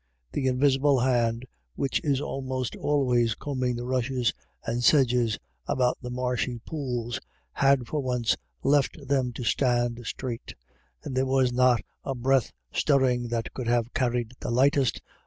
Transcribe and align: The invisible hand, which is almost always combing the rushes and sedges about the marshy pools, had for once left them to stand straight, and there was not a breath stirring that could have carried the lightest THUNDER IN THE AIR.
The 0.31 0.47
invisible 0.47 1.01
hand, 1.01 1.45
which 1.75 2.01
is 2.03 2.19
almost 2.19 2.75
always 2.75 3.35
combing 3.35 3.75
the 3.75 3.85
rushes 3.85 4.33
and 4.65 4.83
sedges 4.83 5.37
about 5.67 5.99
the 6.01 6.09
marshy 6.09 6.57
pools, 6.65 7.19
had 7.53 7.85
for 7.85 8.01
once 8.01 8.35
left 8.63 8.97
them 9.07 9.31
to 9.33 9.43
stand 9.43 10.01
straight, 10.07 10.55
and 11.03 11.15
there 11.15 11.27
was 11.27 11.53
not 11.53 11.81
a 12.03 12.15
breath 12.15 12.51
stirring 12.73 13.27
that 13.27 13.53
could 13.53 13.67
have 13.67 13.93
carried 13.93 14.33
the 14.39 14.49
lightest 14.49 14.95
THUNDER 14.95 15.03
IN 15.05 15.05
THE 15.05 15.11
AIR. 15.11 15.19